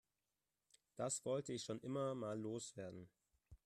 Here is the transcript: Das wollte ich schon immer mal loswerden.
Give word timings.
Das 0.95 1.23
wollte 1.25 1.53
ich 1.53 1.63
schon 1.63 1.79
immer 1.81 2.15
mal 2.15 2.35
loswerden. 2.39 3.07